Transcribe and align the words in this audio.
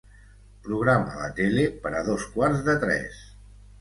Programa 0.67 1.19
la 1.19 1.29
tele 1.41 1.65
per 1.85 1.93
a 1.99 2.03
dos 2.09 2.25
quarts 2.39 2.67
de 2.71 2.79
tres. 2.85 3.21